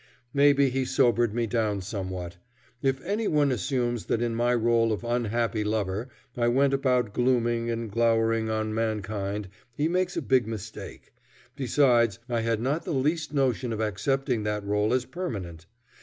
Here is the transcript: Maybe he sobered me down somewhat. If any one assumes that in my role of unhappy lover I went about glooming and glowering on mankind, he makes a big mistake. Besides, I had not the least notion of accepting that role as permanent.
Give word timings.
Maybe 0.33 0.71
he 0.71 0.83
sobered 0.83 1.31
me 1.31 1.45
down 1.45 1.81
somewhat. 1.81 2.37
If 2.81 3.05
any 3.05 3.27
one 3.27 3.51
assumes 3.51 4.05
that 4.05 4.19
in 4.19 4.33
my 4.33 4.51
role 4.55 4.91
of 4.91 5.03
unhappy 5.03 5.63
lover 5.63 6.09
I 6.35 6.47
went 6.47 6.73
about 6.73 7.13
glooming 7.13 7.69
and 7.69 7.91
glowering 7.91 8.49
on 8.49 8.73
mankind, 8.73 9.47
he 9.75 9.87
makes 9.87 10.17
a 10.17 10.23
big 10.23 10.47
mistake. 10.47 11.13
Besides, 11.55 12.17
I 12.27 12.39
had 12.41 12.59
not 12.59 12.83
the 12.83 12.95
least 12.95 13.31
notion 13.31 13.71
of 13.71 13.79
accepting 13.79 14.41
that 14.41 14.65
role 14.65 14.91
as 14.91 15.05
permanent. 15.05 15.67